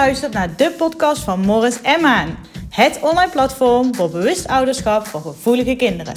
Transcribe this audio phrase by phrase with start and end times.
[0.00, 2.38] luistert naar de podcast van Morris en Maan.
[2.70, 6.14] Het online platform voor bewust ouderschap voor gevoelige kinderen.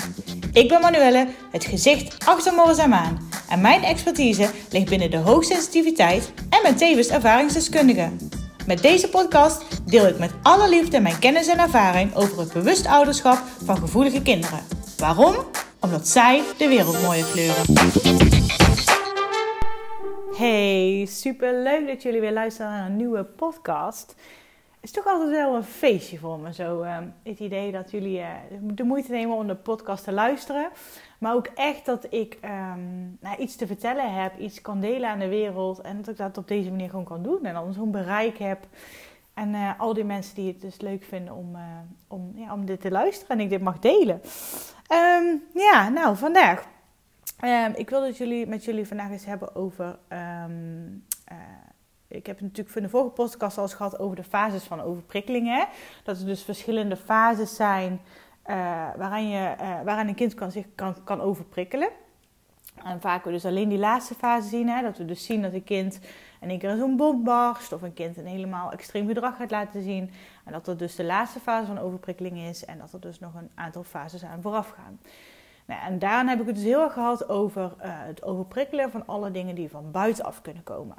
[0.53, 3.29] Ik ben Manuelle, het gezicht achter Morris en Maan.
[3.49, 8.09] En mijn expertise ligt binnen de hoogsensitiviteit en ben tevens ervaringsdeskundige.
[8.65, 12.87] Met deze podcast deel ik met alle liefde mijn kennis en ervaring over het bewust
[12.87, 14.59] ouderschap van gevoelige kinderen.
[14.97, 15.35] Waarom?
[15.79, 18.22] Omdat zij de wereld mooier kleuren.
[20.43, 24.09] Hey, super leuk dat jullie weer luisteren naar een nieuwe podcast.
[24.09, 28.19] Het is toch altijd wel een feestje voor me, zo uh, het idee dat jullie
[28.19, 28.27] uh,
[28.61, 30.69] de moeite nemen om de podcast te luisteren.
[31.19, 35.19] Maar ook echt dat ik um, nou, iets te vertellen heb, iets kan delen aan
[35.19, 35.81] de wereld.
[35.81, 37.45] En dat ik dat op deze manier gewoon kan doen.
[37.45, 38.67] En dan zo'n bereik heb.
[39.33, 41.57] En uh, al die mensen die het dus leuk vinden om,
[42.07, 44.21] om, ja, om dit te luisteren en ik dit mag delen.
[44.91, 46.71] Um, ja, nou vandaag
[47.43, 49.99] Um, ik wil het jullie, met jullie vandaag eens hebben over.
[50.09, 51.37] Um, uh,
[52.07, 55.67] ik heb natuurlijk in de vorige podcast al eens gehad over de fases van overprikkelingen.
[56.03, 58.55] Dat er dus verschillende fases zijn uh,
[58.97, 61.89] waaraan, je, uh, waaraan een kind kan, zich kan, kan overprikkelen.
[62.83, 64.69] En vaak we dus alleen die laatste fase zien.
[64.69, 65.99] Hè, dat we dus zien dat een kind
[66.41, 67.73] in één keer zo'n bom barst.
[67.73, 70.11] Of een kind een helemaal extreem gedrag gaat laten zien.
[70.45, 72.65] En dat dat dus de laatste fase van overprikkeling is.
[72.65, 74.99] En dat er dus nog een aantal fases aan vooraf gaan.
[75.65, 79.05] Nou, en daarna heb ik het dus heel erg gehad over uh, het overprikkelen van
[79.05, 80.97] alle dingen die van buitenaf kunnen komen.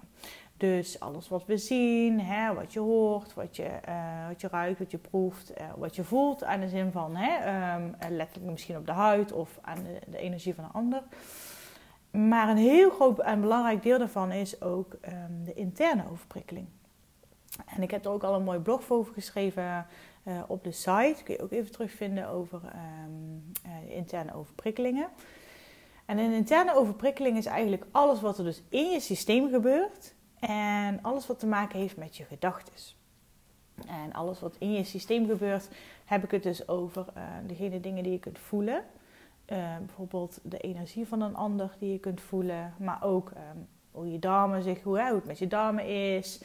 [0.57, 4.79] Dus alles wat we zien, hè, wat je hoort, wat je, uh, wat je ruikt,
[4.79, 6.45] wat je proeft, uh, wat je voelt.
[6.45, 10.55] Aan de zin van hè, um, letterlijk misschien op de huid of aan de, energie
[10.55, 11.03] van een ander.
[12.11, 16.67] Maar een heel groot en belangrijk deel daarvan is ook um, de interne overprikkeling.
[17.67, 19.87] En ik heb er ook al een mooi blog over geschreven
[20.25, 21.17] uh, op de site.
[21.25, 25.09] Kun je ook even terugvinden over um, uh, interne overprikkelingen.
[26.05, 30.15] En een interne overprikkeling is eigenlijk alles wat er dus in je systeem gebeurt.
[30.39, 32.75] En alles wat te maken heeft met je gedachten.
[33.87, 35.69] En alles wat in je systeem gebeurt,
[36.05, 38.85] heb ik het dus over uh, degene dingen die je kunt voelen.
[39.79, 42.75] bijvoorbeeld de energie van een ander die je kunt voelen.
[42.79, 45.87] Maar ook um, hoe je darmen zich, hoe, het met je darmen
[46.17, 46.43] is.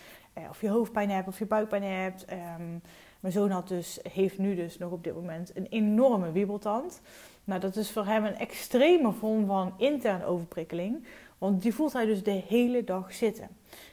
[0.49, 2.31] of je hoofdpijn hebt of je buikpijn hebt.
[2.31, 2.81] Um,
[3.19, 7.01] mijn zoon had dus, heeft nu dus nog op dit moment een enorme wiebeltand.
[7.43, 11.03] Nou, dat is voor hem een extreme vorm van interne overprikkeling.
[11.37, 13.47] Want die voelt hij dus de hele dag zitten.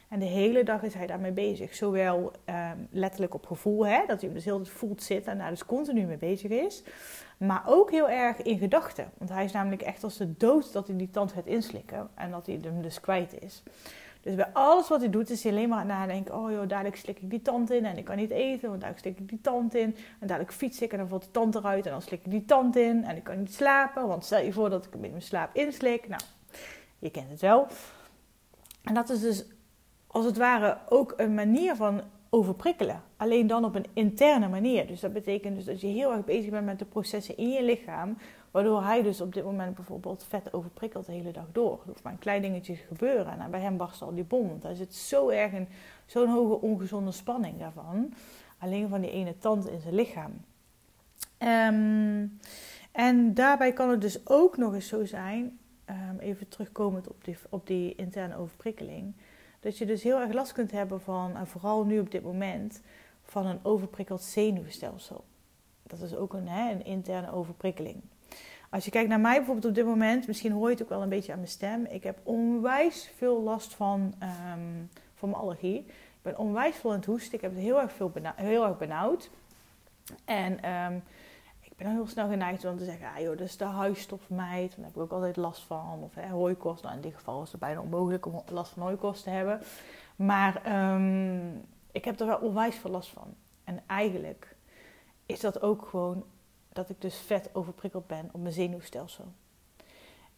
[0.08, 1.74] En de hele dag is hij daarmee bezig.
[1.74, 5.50] Zowel um, letterlijk op gevoel, hè, dat hij hem dus heel voelt zitten en daar
[5.50, 6.82] dus continu mee bezig is.
[7.36, 9.10] Maar ook heel erg in gedachten.
[9.18, 12.08] Want hij is namelijk echt als de dood dat hij die tand gaat inslikken.
[12.14, 13.62] En dat hij hem dus kwijt is.
[14.26, 16.68] Dus bij alles wat hij doet, is hij alleen maar aan het nadenken: oh joh,
[16.68, 19.28] dadelijk slik ik die tand in en ik kan niet eten, want dadelijk slik ik
[19.28, 19.96] die tand in.
[20.20, 22.44] En dadelijk fiets ik en dan valt de tand eruit en dan slik ik die
[22.44, 25.22] tand in en ik kan niet slapen, want stel je voor dat ik in mijn
[25.22, 26.08] slaap inslik.
[26.08, 26.22] Nou,
[26.98, 27.66] je kent het wel.
[28.82, 29.44] En dat is dus
[30.06, 32.00] als het ware ook een manier van
[32.30, 33.02] overprikkelen.
[33.16, 34.86] Alleen dan op een interne manier.
[34.86, 37.62] Dus dat betekent dus dat je heel erg bezig bent met de processen in je
[37.62, 38.18] lichaam.
[38.56, 41.72] Waardoor hij dus op dit moment bijvoorbeeld vet overprikkelt de hele dag door.
[41.72, 43.40] Er hoeft maar een klein dingetje te gebeuren.
[43.40, 44.48] En bij hem barst al die bom.
[44.48, 45.68] Want hij zit zo erg in
[46.06, 48.14] zo'n hoge ongezonde spanning daarvan.
[48.58, 50.32] Alleen van die ene tand in zijn lichaam.
[51.38, 52.38] Um,
[52.92, 55.58] en daarbij kan het dus ook nog eens zo zijn,
[55.90, 59.14] um, even terugkomend op die, op die interne overprikkeling,
[59.60, 62.82] dat je dus heel erg last kunt hebben van, en vooral nu op dit moment,
[63.22, 65.24] van een overprikkeld zenuwstelsel.
[65.82, 68.02] Dat is ook een, hè, een interne overprikkeling.
[68.70, 71.02] Als je kijkt naar mij bijvoorbeeld op dit moment, misschien hoor je het ook wel
[71.02, 71.84] een beetje aan mijn stem.
[71.84, 75.78] Ik heb onwijs veel last van, um, van mijn allergie.
[75.78, 77.34] Ik ben onwijs veel aan het hoesten.
[77.34, 79.30] Ik heb het heel erg, veel heel erg benauwd.
[80.24, 81.02] En um,
[81.60, 84.76] ik ben heel snel geneigd om te zeggen, ah joh, dat is de huisstofmeid.
[84.76, 86.02] Daar heb ik ook altijd last van.
[86.02, 86.82] Of hè, hooikost.
[86.82, 89.60] Nou, in dit geval is het bijna onmogelijk om last van hooikost te hebben.
[90.16, 93.34] Maar um, ik heb er wel onwijs veel last van.
[93.64, 94.56] En eigenlijk
[95.26, 96.24] is dat ook gewoon
[96.76, 99.24] dat ik dus vet overprikkeld ben op mijn zenuwstelsel.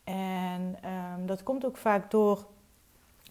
[0.05, 0.77] En
[1.19, 2.47] um, dat komt ook vaak door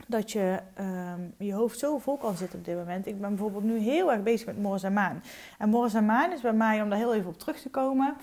[0.07, 3.05] dat je um, je hoofd zo vol kan zitten op dit moment.
[3.05, 5.23] Ik ben bijvoorbeeld nu heel erg bezig met Morris en Maan.
[5.57, 8.15] En Morris Maan is bij mij, om daar heel even op terug te komen...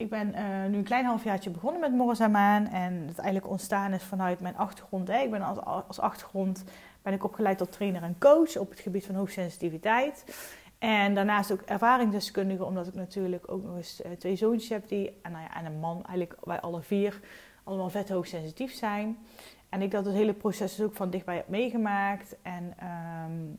[0.00, 2.66] Ik ben uh, nu een klein halfjaartje begonnen met Morris en Maan.
[2.66, 5.08] En het eigenlijk ontstaan is vanuit mijn achtergrond.
[5.08, 6.64] Ik ben als, als achtergrond
[7.02, 10.24] ben ik opgeleid tot trainer en coach op het gebied van hoogsensitiviteit.
[10.80, 15.18] En daarnaast ook ervaringsdeskundige, omdat ik natuurlijk ook nog eens uh, twee zoontjes heb die,
[15.22, 17.20] en, nou ja, en een man, eigenlijk wij alle vier,
[17.64, 19.18] allemaal vet hoogsensitief zijn.
[19.68, 22.36] En ik dat het hele proces dus ook van dichtbij heb meegemaakt.
[22.42, 22.74] En
[23.30, 23.58] um,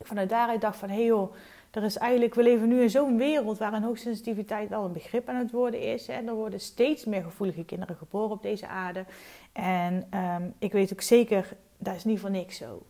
[0.00, 1.34] vanuit daaruit dacht van, hé hey joh,
[1.70, 5.36] er is eigenlijk, we leven nu in zo'n wereld waarin hoogsensitiviteit al een begrip aan
[5.36, 6.08] het worden is.
[6.08, 9.04] En er worden steeds meer gevoelige kinderen geboren op deze aarde.
[9.52, 12.82] En um, ik weet ook zeker, dat is niet voor niks zo.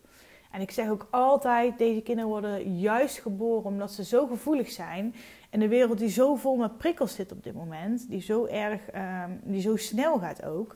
[0.51, 5.15] En ik zeg ook altijd, deze kinderen worden juist geboren omdat ze zo gevoelig zijn.
[5.49, 8.89] En de wereld die zo vol met prikkels zit op dit moment, die zo erg,
[8.89, 10.75] ehm, die zo snel gaat ook.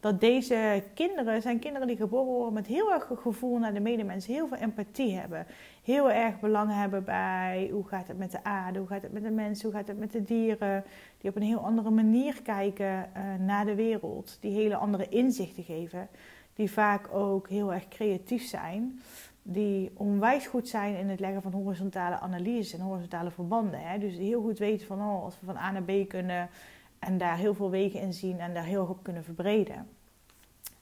[0.00, 4.26] Dat deze kinderen zijn kinderen die geboren worden met heel erg gevoel naar de medemens,
[4.26, 5.46] heel veel empathie hebben.
[5.82, 9.22] Heel erg belang hebben bij hoe gaat het met de aarde, hoe gaat het met
[9.22, 10.84] de mensen, hoe gaat het met de dieren.
[11.20, 12.86] Die op een heel andere manier kijken
[13.16, 14.38] uh, naar de wereld.
[14.40, 16.08] Die hele andere inzichten geven.
[16.56, 19.00] Die vaak ook heel erg creatief zijn
[19.48, 23.80] die onwijs goed zijn in het leggen van horizontale analyses en horizontale verbanden.
[23.80, 23.98] Hè?
[23.98, 26.48] Dus heel goed weten van oh, als we van A naar B kunnen
[26.98, 29.88] en daar heel veel wegen in zien en daar heel op kunnen verbreden.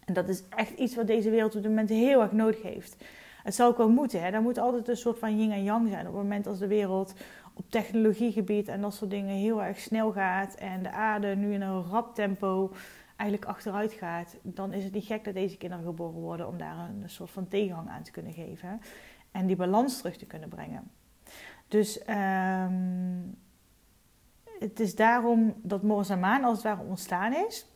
[0.04, 2.96] En dat is echt iets wat deze wereld op dit moment heel erg nodig heeft.
[3.42, 4.22] Het zou ook wel moeten.
[4.22, 4.30] Hè?
[4.30, 6.06] Daar moet altijd een soort van yin en yang zijn.
[6.06, 7.14] Op het moment als de wereld
[7.54, 11.62] op technologiegebied en dat soort dingen heel erg snel gaat en de aarde nu in
[11.62, 12.72] een rap tempo
[13.16, 16.78] eigenlijk achteruit gaat, dan is het niet gek dat deze kinderen geboren worden om daar
[16.78, 18.80] een soort van tegenhang aan te kunnen geven
[19.30, 20.90] en die balans terug te kunnen brengen.
[21.68, 23.36] Dus um,
[24.58, 27.66] het is daarom dat Morris als het ware ontstaan is.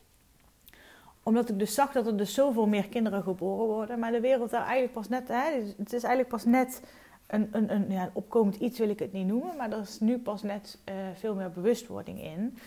[1.23, 3.99] Omdat ik dus zag dat er dus zoveel meer kinderen geboren worden.
[3.99, 5.29] Maar de wereld daar eigenlijk pas net...
[5.29, 6.83] Hè, het is eigenlijk pas net
[7.27, 9.57] een, een, een, ja, opkomend iets wil ik het niet noemen.
[9.57, 12.59] Maar er is nu pas net uh, veel meer bewustwording in.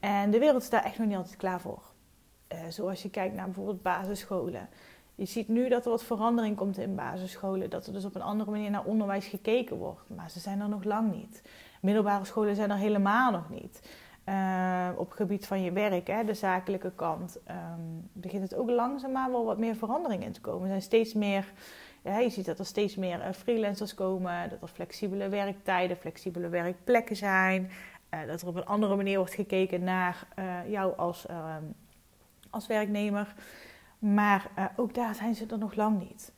[0.00, 1.82] En de wereld is daar echt nog niet altijd klaar voor.
[2.52, 4.68] Uh, zoals je kijkt naar bijvoorbeeld basisscholen.
[5.14, 7.70] Je ziet nu dat er wat verandering komt in basisscholen.
[7.70, 10.10] Dat er dus op een andere manier naar onderwijs gekeken wordt.
[10.16, 11.42] Maar ze zijn er nog lang niet.
[11.80, 13.80] Middelbare scholen zijn er helemaal nog niet.
[14.28, 18.70] Uh, op het gebied van je werk, hè, de zakelijke kant, um, begint het ook
[18.70, 20.62] langzaamaan wel wat meer verandering in te komen.
[20.62, 21.52] Er zijn steeds meer,
[22.02, 27.16] je ziet dat er steeds meer uh, freelancers komen, dat er flexibele werktijden, flexibele werkplekken
[27.16, 27.70] zijn.
[28.26, 30.26] Dat er op een andere manier wordt gekeken naar
[30.66, 31.62] jou als, ehm,
[32.50, 33.34] als werknemer.
[33.98, 36.32] Maar ook daar zijn ze er nog lang niet.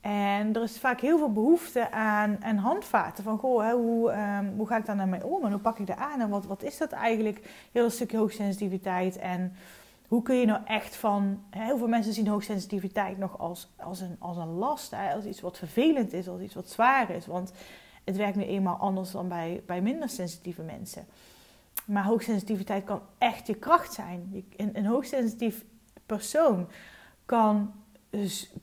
[0.00, 3.24] En er is vaak heel veel behoefte aan, aan handvaten.
[3.24, 5.44] Van, goh, hè, hoe, um, hoe ga ik daar naar mij om?
[5.44, 6.20] En hoe pak ik dat aan?
[6.20, 7.68] En wat, wat is dat eigenlijk?
[7.72, 9.18] Heel een stukje hoogsensitiviteit.
[9.18, 9.52] En
[10.08, 11.42] hoe kun je nou echt van...
[11.50, 14.90] Heel veel mensen zien hoogsensitiviteit nog als, als, een, als een last.
[14.90, 17.26] Hè, als iets wat vervelend is, als iets wat zwaar is.
[17.26, 17.52] Want
[18.04, 21.06] het werkt nu eenmaal anders dan bij, bij minder sensitieve mensen.
[21.88, 24.44] Maar hoogsensitiviteit kan echt je kracht zijn.
[24.56, 25.64] Een, een hoogsensitief
[26.06, 26.68] persoon
[27.24, 27.72] kan,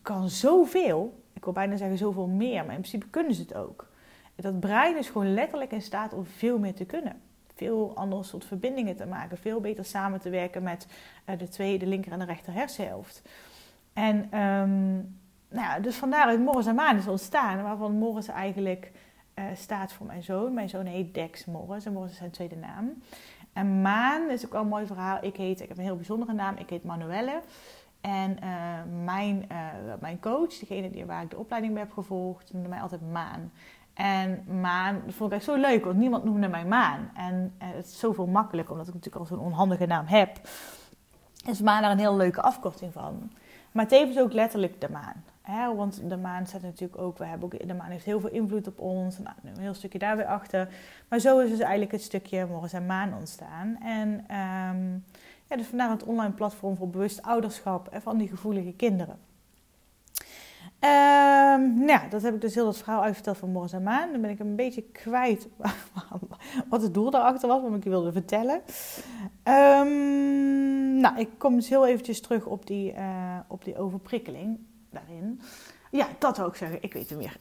[0.01, 3.87] kan zoveel ik wil bijna zeggen zoveel meer, maar in principe kunnen ze het ook.
[4.35, 7.21] Dat brein is gewoon letterlijk in staat om veel meer te kunnen.
[7.55, 10.87] Veel andere soort verbindingen te maken, veel beter samen te werken met
[11.29, 13.21] uh, de tweede, de linker en de rechter hersenhelft.
[13.93, 15.17] En um,
[15.49, 18.91] nou ja, dus vandaar dat Morris en Maan is ontstaan, waarvan Morris eigenlijk
[19.35, 20.53] uh, staat voor mijn zoon.
[20.53, 23.01] Mijn zoon heet Dex Morris en Morris is zijn tweede naam.
[23.53, 25.17] En Maan is ook wel een mooi verhaal.
[25.21, 27.41] Ik, heet, ik heb een heel bijzondere naam, ik heet Manuelle.
[28.01, 32.53] En uh, mijn, uh, mijn coach, degene die, waar ik de opleiding bij heb gevolgd,
[32.53, 33.51] noemde mij altijd Maan.
[33.93, 37.11] En Maan dat vond ik echt zo leuk, want niemand noemde mij Maan.
[37.15, 40.39] En het is zoveel makkelijker, omdat ik natuurlijk al zo'n onhandige naam heb.
[41.45, 43.31] Is Maan daar een heel leuke afkorting van.
[43.71, 45.23] Maar tevens ook letterlijk de maan.
[45.75, 48.67] Want de maan staat natuurlijk ook, we hebben ook, de maan heeft heel veel invloed
[48.67, 49.17] op ons.
[49.17, 50.73] Nou, een heel stukje daar weer achter.
[51.09, 53.77] Maar zo is dus eigenlijk het stukje Morris en Maan ontstaan.
[53.81, 55.03] En um,
[55.47, 59.17] ja, dus vandaar het online platform voor bewust ouderschap en van die gevoelige kinderen.
[60.79, 64.11] Um, nou ja, dat heb ik dus heel dat verhaal uitverteld van Morris en Maan.
[64.11, 65.47] Dan ben ik een beetje kwijt
[66.69, 68.61] wat het doel daarachter was, wat ik je wilde vertellen.
[69.43, 74.59] Um, nou, ik kom dus heel eventjes terug op die, uh, op die overprikkeling
[74.95, 75.41] daarin.
[75.91, 76.77] Ja, dat wil ik zeggen.
[76.81, 77.37] Ik weet het meer.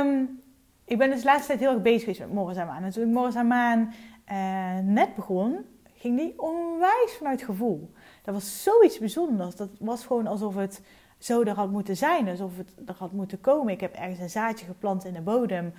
[0.00, 0.40] um,
[0.92, 2.68] ik ben dus de laatste tijd heel erg bezig geweest met Morris en.
[2.68, 5.64] En toen ik Morris uh, net begon,
[5.94, 7.90] ging die onwijs vanuit gevoel.
[8.22, 9.56] Dat was zoiets bijzonders.
[9.56, 10.82] Dat was gewoon alsof het
[11.18, 12.28] zo er had moeten zijn.
[12.28, 13.72] Alsof het er had moeten komen.
[13.72, 15.72] Ik heb ergens een zaadje geplant in de bodem.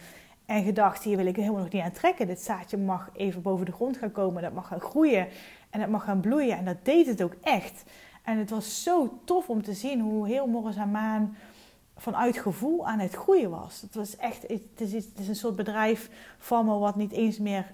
[0.45, 2.27] En gedacht, hier wil ik helemaal nog niet aan trekken.
[2.27, 4.41] Dit zaadje mag even boven de grond gaan komen.
[4.41, 5.27] Dat mag gaan groeien.
[5.69, 6.57] En dat mag gaan bloeien.
[6.57, 7.83] En dat deed het ook echt.
[8.29, 11.37] En het was zo tof om te zien hoe heel Morris en Maan
[11.97, 13.81] vanuit gevoel aan het groeien was.
[13.81, 17.65] Het was echt, het is, is een soort bedrijf van me wat niet eens meer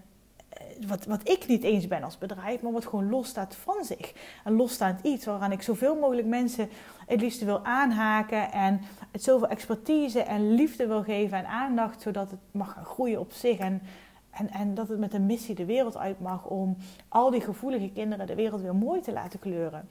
[0.88, 4.14] wat, wat ik niet eens ben als bedrijf, maar wat gewoon losstaat van zich.
[4.44, 6.70] Een losstaand iets waaraan ik zoveel mogelijk mensen
[7.08, 8.82] het liefst wil aanhaken en
[9.12, 13.32] het zoveel expertise en liefde wil geven en aandacht, zodat het mag gaan groeien op
[13.32, 13.82] zich en,
[14.30, 17.92] en, en dat het met een missie de wereld uit mag om al die gevoelige
[17.92, 19.88] kinderen de wereld weer mooi te laten kleuren.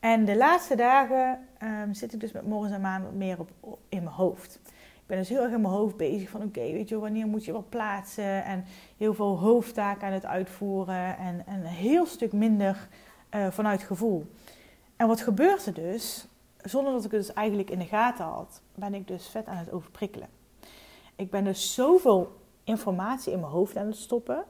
[0.00, 3.78] En de laatste dagen um, zit ik dus met Morris en Maan wat meer op,
[3.88, 4.60] in mijn hoofd
[5.06, 7.44] ik ben dus heel erg in mijn hoofd bezig van oké, weet je, wanneer moet
[7.44, 8.64] je wat plaatsen en
[8.96, 12.88] heel veel hoofdtaken aan het uitvoeren en, en een heel stuk minder
[13.34, 14.26] uh, vanuit gevoel.
[14.96, 16.26] En wat gebeurt er dus?
[16.62, 19.56] zonder dat ik het dus eigenlijk in de gaten had, ben ik dus vet aan
[19.56, 20.28] het overprikkelen.
[21.16, 24.44] Ik ben dus zoveel informatie in mijn hoofd aan het stoppen,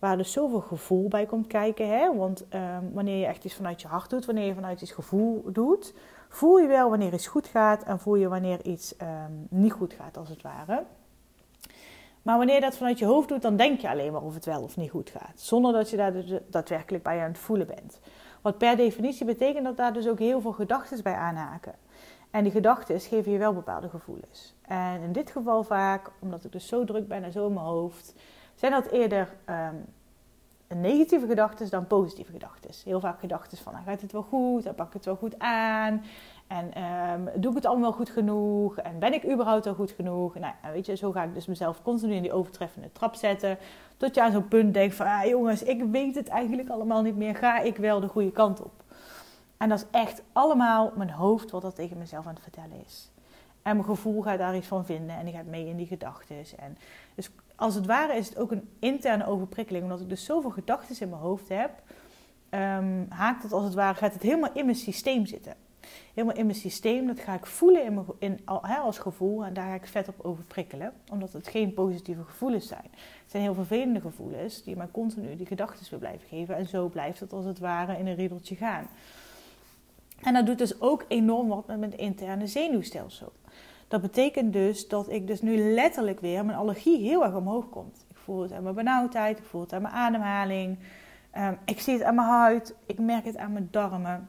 [0.00, 1.88] waar dus zoveel gevoel bij komt kijken.
[1.88, 2.16] Hè?
[2.16, 5.52] Want ehm, wanneer je echt iets vanuit je hart doet, wanneer je vanuit iets gevoel
[5.52, 5.94] doet,
[6.28, 9.92] voel je wel wanneer iets goed gaat en voel je wanneer iets ehm, niet goed
[9.92, 10.84] gaat, als het ware.
[12.22, 14.44] Maar wanneer je dat vanuit je hoofd doet, dan denk je alleen maar of het
[14.44, 15.40] wel of niet goed gaat.
[15.40, 18.00] Zonder dat je daar dus daadwerkelijk bij aan het voelen bent.
[18.42, 21.74] Wat per definitie betekent dat daar dus ook heel veel gedachten bij aanhaken.
[22.30, 24.54] En die gedachten geven je wel bepaalde gevoelens.
[24.62, 27.66] En in dit geval vaak, omdat ik dus zo druk ben en zo in mijn
[27.66, 28.14] hoofd,
[28.60, 29.84] zijn dat eerder um,
[30.78, 32.70] negatieve gedachten dan positieve gedachten.
[32.84, 35.38] Heel vaak gedachten van, dan gaat het wel goed, dan pak ik het wel goed
[35.38, 36.04] aan.
[36.46, 38.76] En um, doe ik het allemaal goed genoeg?
[38.76, 40.34] En ben ik überhaupt al goed genoeg?
[40.34, 43.58] Nou, weet je, zo ga ik dus mezelf continu in die overtreffende trap zetten.
[43.96, 47.16] Tot je aan zo'n punt denkt van, ah, jongens, ik weet het eigenlijk allemaal niet
[47.16, 47.34] meer.
[47.34, 48.72] Ga ik wel de goede kant op?
[49.56, 53.10] En dat is echt allemaal mijn hoofd wat dat tegen mezelf aan het vertellen is.
[53.62, 56.36] En mijn gevoel gaat daar iets van vinden en die gaat mee in die gedachten.
[56.36, 56.78] En
[57.14, 61.00] dus als het ware is het ook een interne overprikkeling, omdat ik dus zoveel gedachten
[61.00, 61.70] in mijn hoofd heb.
[62.50, 65.54] Um, haakt het als het ware, gaat het helemaal in mijn systeem zitten.
[66.14, 68.40] Helemaal in mijn systeem, dat ga ik voelen in mijn, in,
[68.82, 70.92] als gevoel en daar ga ik vet op overprikkelen.
[71.10, 72.88] Omdat het geen positieve gevoelens zijn.
[72.92, 76.56] Het zijn heel vervelende gevoelens die mij continu die gedachten weer blijven geven.
[76.56, 78.86] En zo blijft het als het ware in een riedeltje gaan.
[80.22, 83.32] En dat doet dus ook enorm wat met mijn interne zenuwstelsel.
[83.90, 88.04] Dat betekent dus dat ik dus nu letterlijk weer mijn allergie heel erg omhoog komt.
[88.08, 90.78] Ik voel het aan mijn benauwdheid, ik voel het aan mijn ademhaling.
[91.36, 94.28] Um, ik zie het aan mijn huid, ik merk het aan mijn darmen.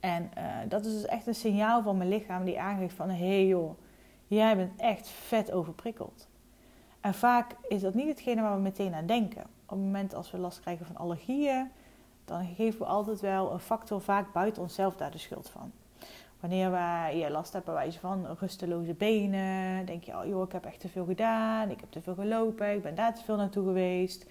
[0.00, 3.08] En uh, dat is dus echt een signaal van mijn lichaam die aangeeft van...
[3.08, 3.78] hé hey joh,
[4.26, 6.28] jij bent echt vet overprikkeld.
[7.00, 9.42] En vaak is dat niet hetgene waar we meteen aan denken.
[9.42, 11.70] Op het moment als we last krijgen van allergieën...
[12.24, 15.72] dan geven we altijd wel een factor vaak buiten onszelf daar de schuld van.
[16.42, 20.64] Wanneer we je last hebben wijze van rusteloze benen, denk je, oh joh, ik heb
[20.64, 23.64] echt te veel gedaan, ik heb te veel gelopen, ik ben daar te veel naartoe
[23.64, 24.26] geweest.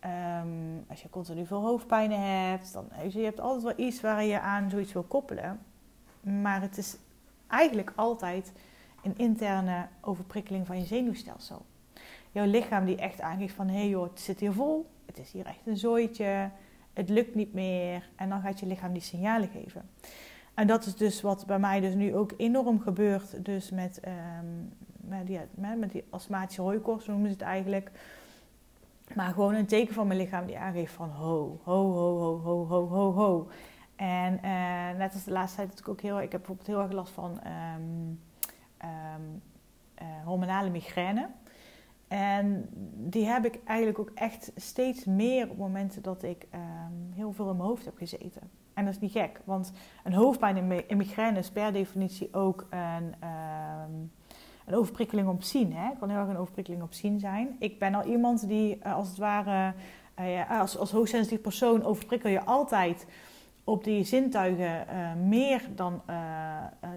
[0.00, 0.46] Ehm,
[0.88, 4.40] als je continu veel hoofdpijnen hebt, dan je, je hebt altijd wel iets waar je
[4.40, 5.60] aan zoiets wil koppelen.
[6.20, 6.96] Maar het is
[7.48, 8.52] eigenlijk altijd
[9.02, 11.64] een interne overprikkeling van je zenuwstelsel.
[12.30, 15.32] Jouw lichaam die echt aangeeft van, hé hey joh, het zit hier vol, het is
[15.32, 16.50] hier echt een zooitje,
[16.92, 18.08] het lukt niet meer.
[18.16, 19.90] En dan gaat je lichaam die signalen geven.
[20.54, 23.44] En dat is dus wat bij mij dus nu ook enorm gebeurt.
[23.44, 24.00] Dus met,
[24.40, 25.40] um, met, die,
[25.76, 27.90] met die astmatische noemen ze het eigenlijk.
[29.14, 32.66] Maar gewoon een teken van mijn lichaam die aangeeft van ho, ho, ho, ho, ho,
[32.66, 33.48] ho, ho, ho.
[33.96, 36.20] En uh, net als de laatste tijd natuurlijk ook heel...
[36.20, 38.20] Ik heb bijvoorbeeld heel erg last van um,
[38.84, 39.42] um,
[40.02, 41.28] uh, hormonale migraine.
[42.08, 46.46] En die heb ik eigenlijk ook echt steeds meer op momenten dat ik
[47.14, 48.50] heel veel in mijn hoofd heb gezeten.
[48.74, 49.72] En dat is niet gek, want
[50.04, 54.12] een hoofdpijn in migraine is per definitie ook een, um,
[54.66, 55.72] een overprikkeling op zien.
[55.72, 55.88] Hè?
[55.88, 57.56] Het kan heel erg een overprikkeling op zien zijn.
[57.58, 59.74] Ik ben al iemand die uh, als het ware,
[60.16, 63.06] ja, als, als hoogsensitief persoon overprikkel je altijd
[63.64, 66.02] op die zintuigen uh, meer dan,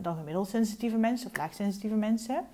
[0.01, 2.45] dan gemiddeld sensitieve mensen of laagsensitieve mensen.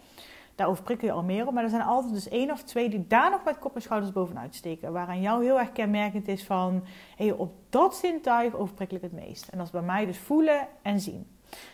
[0.56, 1.54] Daar overprikkel je al meer op.
[1.54, 4.12] Maar er zijn altijd dus één of twee die daar nog met kop en schouders
[4.12, 4.92] bovenuit steken.
[4.92, 6.84] Waaraan jou heel erg kenmerkend is van...
[7.16, 9.48] Hey, op dat zintuig overprikkel ik het meest.
[9.48, 11.28] En dat is bij mij dus voelen en zien.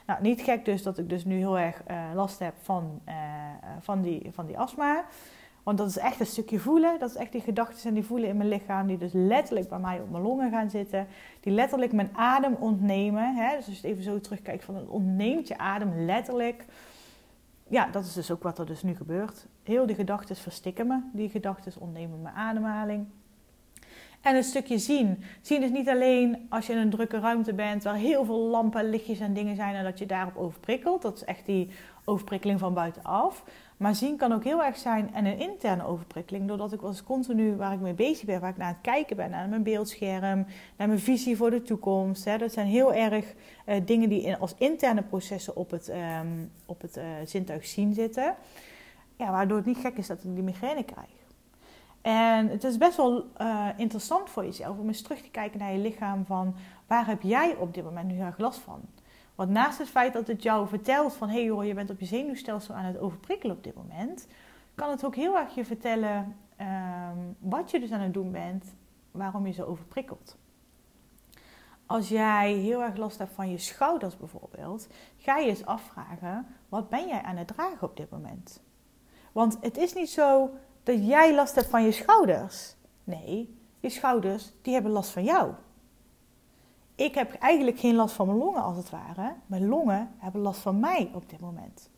[0.05, 3.13] Nou, niet gek dus dat ik dus nu heel erg uh, last heb van, uh,
[3.79, 5.05] van, die, van die astma.
[5.63, 7.00] Want dat is echt een stukje voelen.
[7.00, 8.88] Dat is echt die gedachten en die voelen in mijn lichaam.
[8.88, 11.07] Die dus letterlijk bij mij op mijn longen gaan zitten.
[11.39, 13.36] Die letterlijk mijn adem ontnemen.
[13.36, 13.55] Hè?
[13.55, 16.65] Dus als je het even zo terugkijkt van het ontneemt je adem letterlijk
[17.69, 19.47] ja, dat is dus ook wat er dus nu gebeurt.
[19.63, 21.00] Heel die gedachten verstikken me.
[21.13, 23.07] Die gedachten ontnemen mijn ademhaling.
[24.21, 25.24] En een stukje zien.
[25.41, 28.89] Zien is niet alleen als je in een drukke ruimte bent waar heel veel lampen,
[28.89, 31.01] lichtjes en dingen zijn en dat je daarop overprikkelt.
[31.01, 31.69] Dat is echt die
[32.05, 33.43] overprikkeling van buitenaf.
[33.77, 36.48] Maar zien kan ook heel erg zijn en een interne overprikkeling.
[36.48, 39.29] Doordat ik was continu waar ik mee bezig ben, waar ik naar het kijken ben,
[39.29, 40.46] naar mijn beeldscherm,
[40.77, 42.25] naar mijn visie voor de toekomst.
[42.25, 42.38] Hè.
[42.38, 43.34] Dat zijn heel erg
[43.65, 47.93] uh, dingen die in, als interne processen op het, um, op het uh, zintuig zien
[47.93, 48.36] zitten.
[49.15, 51.15] Ja, waardoor het niet gek is dat ik die migraine krijg.
[52.01, 55.72] En het is best wel uh, interessant voor jezelf om eens terug te kijken naar
[55.72, 56.55] je lichaam van
[56.88, 58.81] waar heb jij op dit moment nu erg last van?
[59.38, 62.00] Want naast het feit dat het jou vertelt van hé hey joh, je bent op
[62.00, 64.27] je zenuwstelsel aan het overprikkelen op dit moment,
[64.75, 68.75] kan het ook heel erg je vertellen um, wat je dus aan het doen bent,
[69.12, 70.38] waarom je zo overprikkelt.
[71.86, 76.89] Als jij heel erg last hebt van je schouders bijvoorbeeld, ga je eens afvragen: wat
[76.89, 78.62] ben jij aan het dragen op dit moment?
[79.32, 80.50] Want het is niet zo
[80.84, 82.75] dat jij last hebt van je schouders.
[83.03, 85.53] Nee, je schouders die hebben last van jou.
[86.98, 89.34] Ik heb eigenlijk geen last van mijn longen als het ware.
[89.46, 91.89] Mijn longen hebben last van mij op dit moment.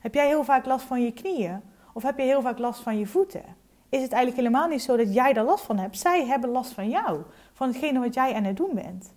[0.00, 1.60] Heb jij heel vaak last van je knieën?
[1.92, 3.44] Of heb je heel vaak last van je voeten?
[3.88, 5.98] Is het eigenlijk helemaal niet zo dat jij er last van hebt?
[5.98, 9.12] Zij hebben last van jou, van hetgene wat jij aan het doen bent.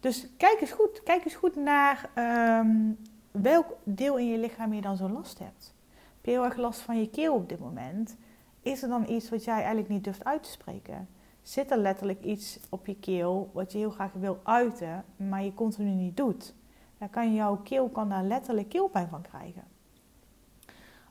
[0.00, 2.92] Dus kijk eens goed, kijk eens goed naar ehm,
[3.30, 5.74] welk deel in je lichaam je dan zo last hebt.
[5.94, 8.16] Heb je heel erg last van je keel op dit moment?
[8.62, 11.08] Is er dan iets wat jij eigenlijk niet durft uit te spreken?
[11.46, 15.54] Zit er letterlijk iets op je keel wat je heel graag wil uiten, maar je
[15.54, 16.54] continu niet doet?
[16.98, 19.64] Dan kan jouw keel kan daar letterlijk keelpijn van krijgen.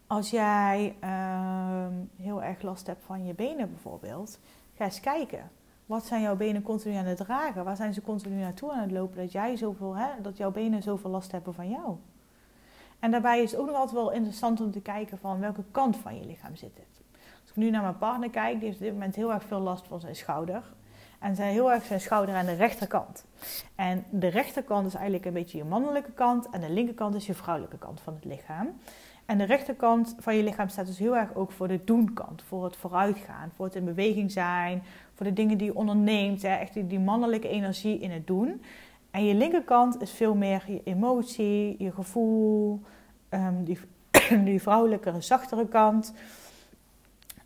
[0.07, 4.39] Als jij ehm, heel erg last hebt van je benen bijvoorbeeld,
[4.73, 5.51] ga eens kijken.
[5.85, 7.63] Wat zijn jouw benen continu aan het dragen?
[7.63, 10.83] Waar zijn ze continu naartoe aan het lopen dat, jij zoveel, hè, dat jouw benen
[10.83, 11.95] zoveel last hebben van jou?
[12.99, 15.97] En daarbij is het ook nog altijd wel interessant om te kijken van welke kant
[15.97, 17.04] van je lichaam zit het.
[17.55, 19.99] Nu naar mijn partner kijk, die heeft op dit moment heel erg veel last van
[19.99, 20.63] zijn schouder.
[21.19, 23.25] En zijn heel erg zijn schouder aan de rechterkant.
[23.75, 27.33] En de rechterkant is eigenlijk een beetje je mannelijke kant en de linkerkant is je
[27.33, 28.67] vrouwelijke kant van het lichaam.
[29.25, 32.63] En de rechterkant van je lichaam staat dus heel erg ook voor de doen-kant, voor
[32.63, 34.83] het vooruitgaan, voor het in beweging zijn,
[35.13, 38.61] voor de dingen die je onderneemt, hè, echt die, mannelijke energie in het doen.
[39.11, 42.81] En je linkerkant is veel meer je emotie, je gevoel,
[43.29, 43.79] um, die,
[44.45, 46.13] die vrouwelijke, zachtere kant.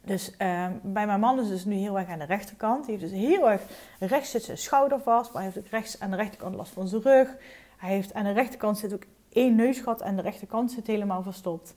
[0.04, 2.86] Dus um, bij mijn man is het dus nu heel erg aan de rechterkant.
[2.86, 3.62] Hij heeft dus heel erg
[4.00, 6.88] rechts zit zijn schouder vast, maar hij heeft ook rechts aan de rechterkant last van
[6.88, 7.36] zijn rug.
[7.78, 11.74] Hij heeft aan de rechterkant zit ook één neusgat en de rechterkant zit helemaal verstopt.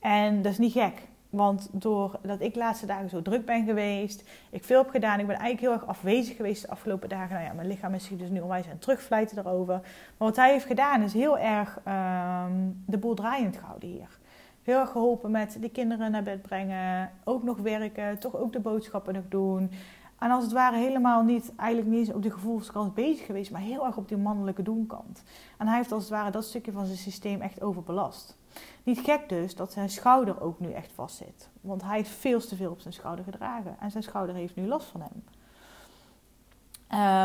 [0.00, 1.02] En dat is niet gek.
[1.30, 5.26] Want doordat ik de laatste dagen zo druk ben geweest, ik veel heb gedaan, ik
[5.26, 7.34] ben eigenlijk heel erg afwezig geweest de afgelopen dagen.
[7.34, 9.74] Nou ja, mijn lichaam is zich dus nu onwijs aan terugfluiten erover.
[9.74, 14.18] Maar wat hij heeft gedaan is heel erg um, de boel draaiend gehouden hier.
[14.66, 18.60] Heel erg geholpen met de kinderen naar bed brengen, ook nog werken, toch ook de
[18.60, 19.70] boodschappen nog doen.
[20.18, 23.86] En als het ware helemaal niet, eigenlijk niet op de gevoelskant bezig geweest, maar heel
[23.86, 25.22] erg op die mannelijke doenkant.
[25.58, 28.36] En hij heeft als het ware dat stukje van zijn systeem echt overbelast.
[28.82, 31.48] Niet gek dus dat zijn schouder ook nu echt vast zit.
[31.60, 33.76] Want hij heeft veel te veel op zijn schouder gedragen.
[33.80, 35.24] En zijn schouder heeft nu last van hem.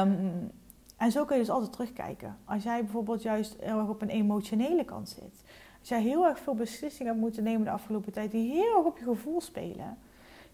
[0.09, 0.51] Um,
[0.97, 2.37] en zo kun je dus altijd terugkijken.
[2.45, 5.43] Als jij bijvoorbeeld juist heel erg op een emotionele kant zit.
[5.81, 8.85] Als jij heel erg veel beslissingen hebt moeten nemen de afgelopen tijd die heel erg
[8.85, 9.97] op je gevoel spelen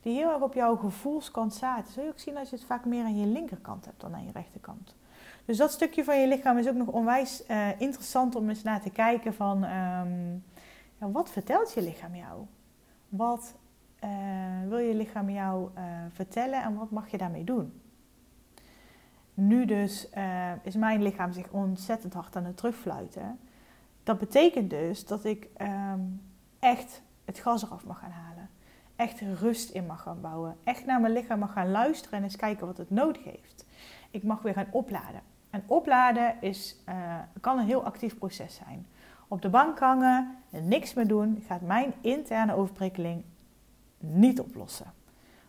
[0.08, 2.86] die heel erg op jouw gevoelskant zaten, zul je ook zien als je het vaak
[2.86, 4.96] meer aan je linkerkant hebt dan aan je rechterkant.
[5.46, 8.82] Dus dat stukje van je lichaam is ook nog onwijs uh, interessant om eens naar
[8.82, 10.44] te kijken van um,
[11.00, 12.46] ja, wat vertelt je lichaam jou?
[13.10, 13.56] Wat
[14.04, 14.10] uh,
[14.68, 17.82] wil je lichaam jou uh, vertellen en wat mag je daarmee doen?
[19.34, 20.10] Nu dus
[20.64, 23.40] is mijn lichaam zich ontzettend hard aan het terugfluiten.
[24.08, 26.22] Dat betekent dus dat ik um,
[26.60, 28.50] echt het gas eraf mag gaan halen
[28.98, 30.58] echt rust in mag gaan bouwen.
[30.64, 33.66] Echt naar mijn lichaam mag gaan luisteren en eens kijken wat het nodig heeft.
[34.12, 35.22] Ik mag weer gaan opladen.
[35.50, 38.88] En opladen is, uh, kan een heel actief proces zijn.
[39.28, 43.24] Op de bank hangen en niks meer doen gaat mijn interne overprikkeling
[43.98, 44.94] niet oplossen.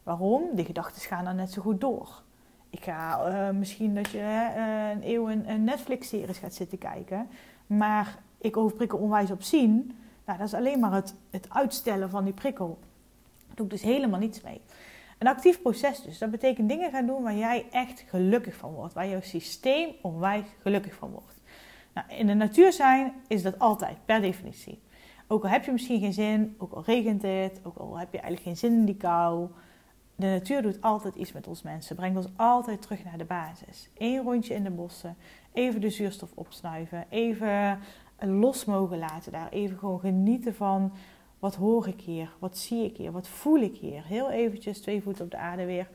[0.03, 0.43] Waarom?
[0.55, 2.23] Die gedachten gaan dan net zo goed door.
[2.71, 4.19] Ik ga uh, misschien dat je
[4.57, 7.29] uh, een eeuw een, een Netflix-series gaat zitten kijken.
[7.67, 9.99] Maar ik overprikkel onwijs op zien.
[10.25, 12.79] Nou, dat is alleen maar het, het uitstellen van die prikkel
[13.55, 14.61] doe ik dus helemaal niets mee.
[15.19, 16.19] Een actief proces dus.
[16.19, 18.95] Dat betekent dingen gaan doen waar jij echt gelukkig van wordt.
[18.95, 21.41] Waar jouw systeem onwijs gelukkig van wordt.
[21.95, 24.81] Nou, in de natuur zijn is dat altijd, per definitie.
[25.27, 28.19] Ook al heb je misschien geen zin, ook al regent het, ook al heb je
[28.21, 29.49] eigenlijk geen zin in die kou.
[30.17, 31.97] De natuur doet altijd iets met ons mensen.
[31.97, 33.89] Brengt ons altijd terug naar de basis.
[33.99, 35.17] Eén rondje in de bossen.
[35.53, 37.05] Even de zuurstof opsnuiven.
[37.09, 37.79] Even
[38.19, 39.49] los mogen laten daar.
[39.49, 40.93] Even gewoon genieten van
[41.39, 42.31] wat hoor ik hier?
[42.39, 43.13] Wat zie ik hier?
[43.13, 44.05] Wat voel ik hier?
[44.05, 45.89] Heel eventjes twee voeten op de aarde weer.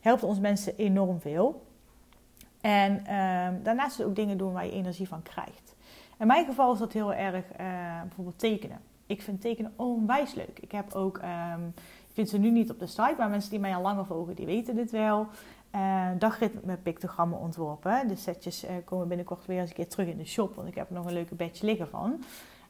[0.00, 1.64] Helpt ons mensen enorm veel.
[2.60, 3.08] En uh,
[3.62, 5.74] daarnaast ook dingen doen waar je energie van krijgt.
[6.18, 8.80] In mijn geval is dat heel erg uh, bijvoorbeeld tekenen.
[9.06, 10.58] Ik vind tekenen onwijs leuk.
[10.60, 11.16] Ik heb ook,
[11.54, 11.66] um,
[12.08, 14.34] ik vind ze nu niet op de site, maar mensen die mij al langer volgen,
[14.34, 15.26] die weten dit wel.
[15.76, 18.08] Uh, dagrit met pictogrammen ontworpen.
[18.08, 20.74] De setjes uh, komen binnenkort weer eens een keer terug in de shop, want ik
[20.74, 22.24] heb er nog een leuke badge liggen van.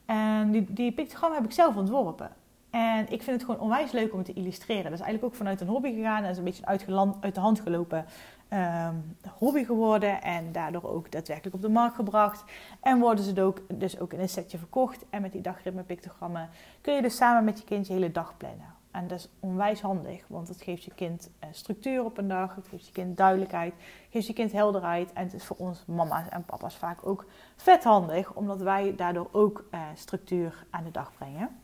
[0.05, 2.31] En die, die pictogram heb ik zelf ontworpen.
[2.71, 4.85] En ik vind het gewoon onwijs leuk om te illustreren.
[4.85, 6.23] Dat is eigenlijk ook vanuit een hobby gegaan.
[6.23, 6.87] Dat is een beetje uit,
[7.21, 8.05] uit de hand gelopen
[8.51, 10.23] um, hobby geworden.
[10.23, 12.45] En daardoor ook daadwerkelijk op de markt gebracht.
[12.81, 15.05] En worden ze ook, dus ook in een setje verkocht.
[15.11, 16.49] En met die dagritme pictogrammen
[16.81, 18.75] kun je dus samen met je kind je hele dag plannen.
[18.97, 22.55] En dat is onwijs handig, want het geeft je kind eh, structuur op een dag,
[22.55, 25.13] het geeft je kind duidelijkheid, het geeft je kind helderheid.
[25.13, 29.29] En het is voor ons mama's en papa's vaak ook vet handig, omdat wij daardoor
[29.33, 31.61] ook uh, structuur aan de dag brengen.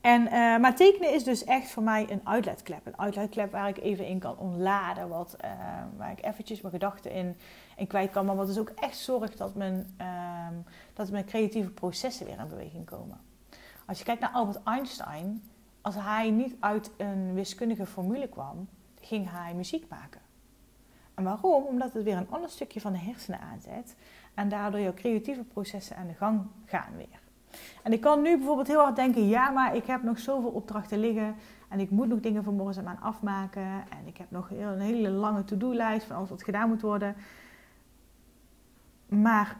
[0.00, 2.86] En, uh, maar tekenen is dus echt voor mij een uitlaatklep.
[2.86, 5.08] Een uitlaatklep waar ik even in kan ontladen.
[5.08, 5.36] Wat,
[5.96, 7.36] waar ik eventjes mijn gedachten in,
[7.76, 8.26] in kwijt kan.
[8.26, 10.46] Maar wat dus ook echt zorgt dat mijn, uh,
[10.94, 13.20] dat mijn creatieve processen weer in beweging komen.
[13.86, 15.42] Als je kijkt naar Albert Einstein.
[15.80, 18.68] Als hij niet uit een wiskundige formule kwam,
[19.00, 20.20] ging hij muziek maken.
[21.14, 21.64] En waarom?
[21.64, 23.96] Omdat het weer een ander stukje van de hersenen aanzet.
[24.34, 27.20] En daardoor jouw creatieve processen aan de gang gaan weer.
[27.82, 30.98] En ik kan nu bijvoorbeeld heel hard denken: ja, maar ik heb nog zoveel opdrachten
[30.98, 31.34] liggen.
[31.68, 33.62] En ik moet nog dingen van morgen aan afmaken.
[33.62, 37.16] En ik heb nog een hele lange to-do-lijst van alles wat gedaan moet worden.
[39.08, 39.56] Maar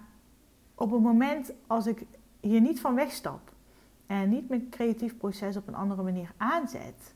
[0.75, 2.07] op het moment als ik
[2.41, 3.53] hier niet van wegstap
[4.09, 7.15] en niet mijn creatief proces op een andere manier aanzet,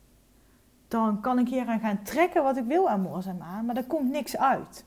[0.88, 4.10] dan kan ik hier aan gaan trekken wat ik wil aan aan, maar er komt
[4.10, 4.84] niks uit.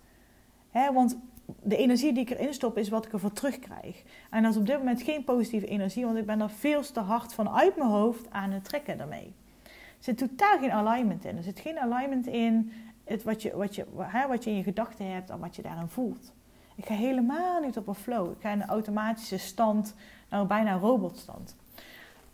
[0.93, 1.17] want
[1.61, 4.03] de energie die ik erin stop is wat ik ervoor terugkrijg.
[4.29, 6.99] En dat is op dit moment geen positieve energie, want ik ben er veel te
[6.99, 9.33] hard vanuit mijn hoofd aan het trekken daarmee.
[9.63, 11.37] Er zit totaal geen alignment in.
[11.37, 12.71] Er zit geen alignment in
[13.03, 13.85] het, wat, je, wat, je,
[14.27, 16.33] wat je in je gedachten hebt en wat je daarin voelt.
[16.75, 18.31] Ik ga helemaal niet op een flow.
[18.31, 19.95] Ik ga in een automatische stand,
[20.29, 21.55] nou bijna robotstand.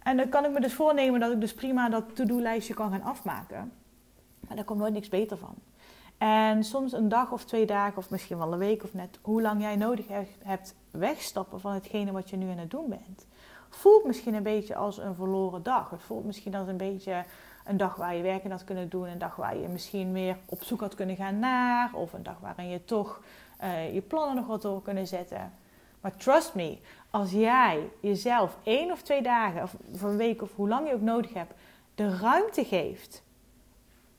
[0.04, 3.04] En dan kan ik me dus voornemen dat ik dus prima dat to-do-lijstje kan gaan
[3.04, 3.72] afmaken.
[4.40, 5.56] Maar daar komt nooit niks beter van.
[6.18, 9.42] En soms een dag of twee dagen, of misschien wel een week of net hoe
[9.42, 10.06] lang jij nodig
[10.44, 13.28] hebt wegstappen van hetgene wat je nu aan het doen bent.
[13.70, 15.90] Voelt misschien een beetje als een verloren dag.
[15.90, 17.24] Het voelt misschien als een beetje
[17.66, 19.08] een dag waar je werken had kunnen doen.
[19.08, 21.94] Een dag waar je misschien meer op zoek had kunnen gaan naar.
[21.94, 23.22] Of een dag waarin je toch
[23.64, 25.52] uh, je plannen nog wat door kunnen zetten.
[26.02, 26.78] Maar trust me,
[27.10, 31.02] als jij jezelf één of twee dagen of een week of hoe lang je ook
[31.02, 31.54] nodig hebt,
[31.96, 33.24] de ruimte geeft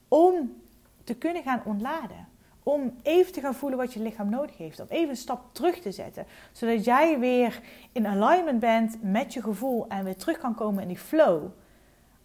[0.09, 0.62] om
[1.05, 2.29] te kunnen gaan ontladen.
[2.62, 4.81] Om even te gaan voelen wat je lichaam nodig heeft.
[4.81, 6.27] Om even een stap terug te zetten.
[6.53, 7.61] Zodat jij weer
[7.92, 11.42] in alignment bent met je gevoel en weer terug kan komen in die flow.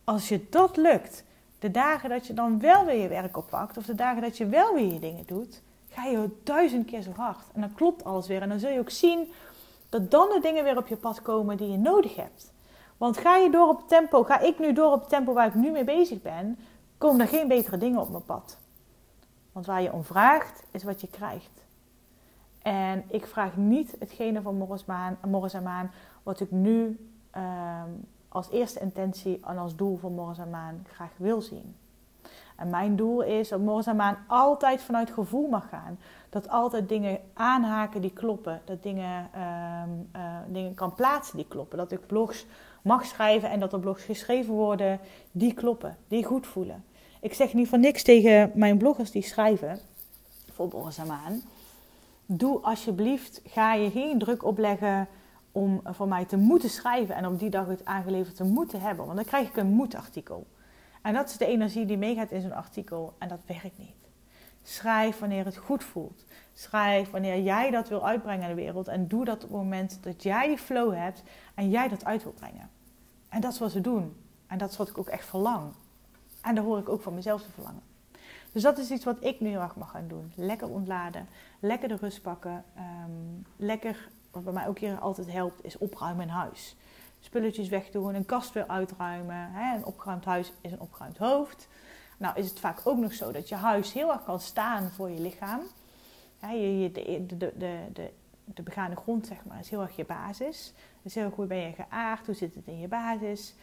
[0.04, 1.24] Als je dat lukt,
[1.60, 4.48] de dagen dat je dan wel weer je werk oppakt, of de dagen dat je
[4.48, 5.62] wel weer je dingen doet,
[5.98, 7.52] ga je duizend keer zo hard.
[7.54, 8.42] En dan klopt alles weer.
[8.42, 9.32] En dan zul je ook zien
[9.90, 12.54] dat dan de dingen weer op je pad komen die je nodig hebt.
[12.98, 15.48] Want ga je door op het tempo, ga ik nu door op het tempo waar
[15.48, 16.60] ik nu mee bezig ben,
[16.98, 18.58] komen er geen betere dingen op mijn pad.
[19.52, 21.66] Want waar je om vraagt, is wat je krijgt.
[22.62, 24.58] En ik vraag niet hetgene van
[25.22, 25.92] Morris en Maan,
[26.24, 27.90] wat ik nu ehm,
[28.30, 31.76] als eerste intentie en als doel van Morris en Maan graag wil zien.
[32.58, 36.00] En mijn doel is dat Maan altijd vanuit gevoel mag gaan.
[36.30, 38.62] Dat altijd dingen aanhaken die kloppen.
[38.66, 41.78] Dat dingen, ehm, eh, dingen kan plaatsen die kloppen.
[41.78, 42.46] Dat ik blogs
[42.82, 45.00] mag schrijven en dat er blogs geschreven worden
[45.32, 46.84] die kloppen, die goed voelen.
[47.22, 49.80] Ik zeg niet van niks tegen mijn bloggers die schrijven,
[50.52, 51.42] voor Boris Amaan.
[52.26, 55.08] Doe alsjeblieft, ga je geen druk opleggen
[55.52, 59.06] om voor mij te moeten schrijven en op die dag het aangeleverd te moeten hebben.
[59.06, 60.46] Want dan krijg ik een moedartikel.
[61.02, 63.96] En dat is de energie die meegaat in zo'n artikel en dat werkt niet.
[64.64, 66.26] Schrijf wanneer het goed voelt.
[66.54, 68.88] Schrijf wanneer jij dat wil uitbrengen in de wereld.
[68.88, 71.24] En doe dat op het moment dat jij die flow hebt
[71.56, 72.70] en jij dat uit wil brengen.
[73.30, 74.16] En dat is wat ze doen.
[74.48, 75.74] En dat is wat ik ook echt verlang.
[76.42, 77.82] En daar hoor ik ook van mezelf te verlangen.
[78.52, 80.32] Dus dat is iets wat ik nu heel erg mag gaan doen.
[80.36, 81.28] Lekker ontladen,
[81.60, 82.64] lekker de rust pakken.
[82.76, 83.12] Ehm,
[83.56, 86.76] lekker, wat bij mij ook hier altijd helpt, is opruimen in huis.
[87.28, 89.52] Spulletjes wegdoen, een kast weer uitruimen.
[89.52, 89.76] Hè?
[89.76, 91.68] Een opgeruimd huis is een opgeruimd hoofd.
[92.18, 95.10] Nou is het vaak ook nog zo dat je huis heel erg kan staan voor
[95.10, 95.60] je lichaam.
[96.42, 97.54] Je, de, de,
[97.94, 98.12] de,
[98.44, 100.74] de, begane grond zeg maar, is heel erg je basis.
[101.02, 103.56] Dus heel erg hoe ben je geaard, hoe zit het in je basis.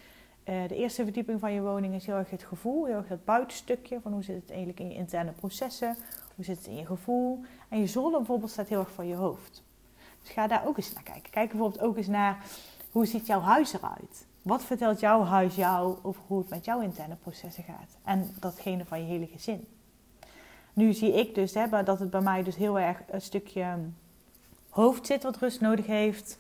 [0.44, 3.24] Uh, de eerste verdieping van je woning is heel erg het gevoel, heel erg het
[3.24, 5.96] buitenstukje van hoe zit het eigenlijk in je interne processen,
[6.34, 7.40] hoe zit het in je gevoel.
[7.68, 9.62] En je zolder bijvoorbeeld staat heel erg voor je hoofd.
[10.22, 11.30] Dus ga daar ook eens naar kijken.
[11.30, 12.44] Kijk bijvoorbeeld ook eens naar
[12.94, 14.26] hoe ziet jouw huis eruit?
[14.42, 17.96] Wat vertelt jouw huis jou over hoe het met jouw interne processen gaat?
[18.04, 19.66] En datgene van je hele gezin.
[20.72, 23.78] Nu zie ik dus hè, dat het bij mij dus heel erg een stukje
[24.68, 26.38] hoofd zit wat rust nodig heeft.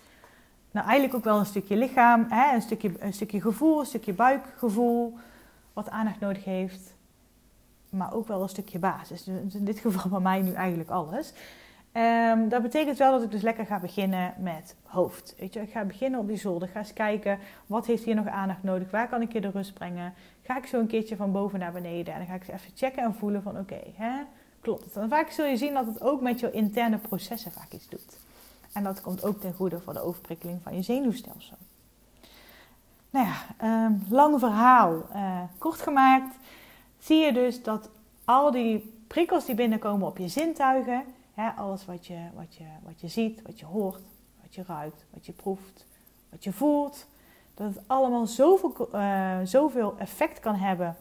[0.70, 4.12] Nou, eigenlijk ook wel een stukje lichaam, hè, een, stukje, een stukje gevoel, een stukje
[4.12, 5.18] buikgevoel,
[5.72, 6.94] wat aandacht nodig heeft.
[7.88, 9.24] Maar ook wel een stukje basis.
[9.24, 11.32] Dus in dit geval bij mij nu eigenlijk alles.
[11.96, 15.34] Um, dat betekent wel dat ik dus lekker ga beginnen met hoofd.
[15.38, 16.68] Weet je, ik ga beginnen op die zolder.
[16.68, 18.90] Ga eens kijken, wat heeft hier nog aandacht nodig?
[18.90, 20.14] Waar kan ik hier de rust brengen?
[20.42, 22.14] Ga ik zo een keertje van boven naar beneden.
[22.14, 23.80] En dan ga ik even checken en voelen van oké,
[24.60, 24.96] klopt?
[24.96, 28.18] En vaak zul je zien dat het ook met je interne processen vaak iets doet.
[28.72, 31.56] En dat komt ook ten goede voor de overprikkeling van je zenuwstelsel.
[33.10, 34.94] Nou ja, um, lang verhaal.
[35.12, 36.36] Uh, kort gemaakt
[36.98, 37.88] zie je dus dat
[38.24, 41.04] al die prikkels die binnenkomen op je zintuigen,
[41.56, 44.02] alles wat je, wat, je, wat je ziet, wat je hoort,
[44.42, 45.86] wat je ruikt, wat je proeft,
[46.30, 47.06] wat je voelt,
[47.54, 50.96] Dat het allemaal zoveel, uh, zoveel effect kan hebben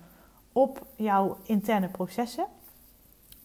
[0.51, 2.45] op jouw interne processen.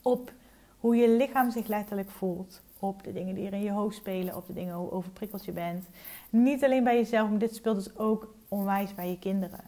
[0.03, 0.33] Op
[0.79, 2.63] hoe je lichaam zich letterlijk voelt.
[2.79, 4.37] Op de dingen die er in je hoofd spelen.
[4.37, 5.89] Op de dingen hoe overprikkeld je bent.
[6.31, 9.65] Niet alleen bij jezelf, maar dit speelt dus ook onwijs bij je kinderen.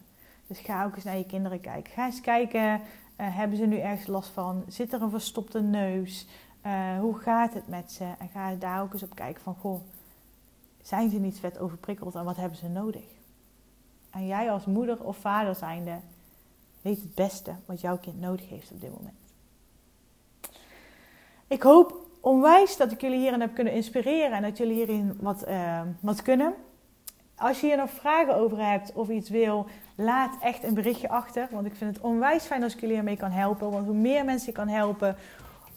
[0.47, 1.93] Dus ga ook eens naar je kinderen kijken.
[1.93, 2.81] Ga eens kijken, uh,
[3.17, 4.65] hebben ze nu ergens last van?
[4.69, 6.27] Zit er een verstopte neus?
[6.67, 8.05] Uh, hoe gaat het met ze?
[8.19, 9.81] En ga daar ook eens op kijken van, goh,
[10.83, 13.05] zijn ze niet vet overprikkeld en wat hebben ze nodig?
[14.11, 15.99] En jij als moeder of vader zijnde
[16.83, 19.19] weet het beste wat jouw kind nodig heeft op dit moment.
[21.47, 25.49] Ik hoop onwijs dat ik jullie hierin heb kunnen inspireren en dat jullie hierin wat,
[25.49, 26.55] uh, wat kunnen.
[27.37, 31.49] Als je hier nog vragen over hebt of iets wil, laat echt een berichtje achter.
[31.51, 33.71] Want ik vind het onwijs fijn als ik jullie ermee kan helpen.
[33.71, 35.17] Want hoe meer mensen je kan helpen,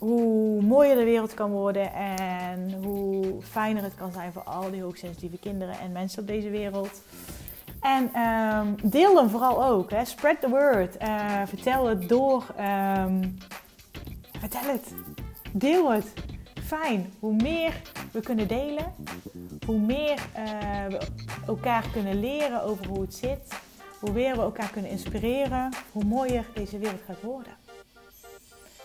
[0.04, 1.94] hoe mooier de wereld kan worden.
[1.94, 6.50] En hoe fijner het kan zijn voor al die hoogsensitieve kinderen en mensen op deze
[6.50, 7.02] wereld.
[7.82, 9.92] En um, deel hem vooral ook.
[9.92, 10.06] Hè.
[10.06, 11.02] Spread the word.
[11.02, 12.46] Uh, vertel het door.
[13.00, 13.38] Um,
[14.40, 14.94] vertel het.
[15.52, 16.14] Deel het.
[16.66, 17.14] Fijn.
[17.20, 18.94] Hoe meer we kunnen delen,
[19.66, 21.08] hoe meer uh, we
[21.48, 23.60] elkaar kunnen leren over hoe het zit,
[24.00, 27.63] hoe meer we elkaar kunnen inspireren, hoe mooier deze wereld gaat worden.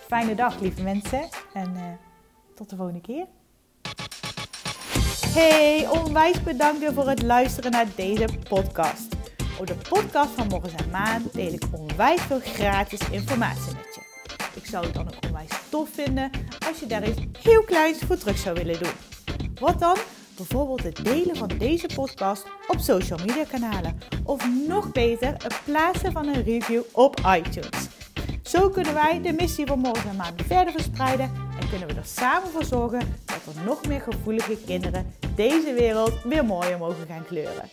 [0.08, 1.28] Fijne dag, lieve mensen.
[1.52, 1.82] En uh,
[2.54, 3.26] tot de volgende keer.
[5.34, 9.16] Hey, onwijs bedankt voor het luisteren naar deze podcast.
[9.58, 14.00] Op de podcast van Morgens en Maan deel ik onwijs veel gratis informatie met je.
[14.54, 16.30] Ik zou het dan ook onwijs tof vinden
[16.68, 18.92] als je daar iets heel kleins voor terug zou willen doen.
[19.54, 19.96] Wat dan?
[20.36, 23.98] Bijvoorbeeld het delen van deze podcast op social media kanalen.
[24.24, 27.97] Of nog beter, het plaatsen van een review op iTunes.
[28.48, 31.30] Zo kunnen wij de missie van Morgen en verder verspreiden
[31.60, 36.22] en kunnen we er samen voor zorgen dat er nog meer gevoelige kinderen deze wereld
[36.22, 37.70] weer mooier mogen gaan kleuren.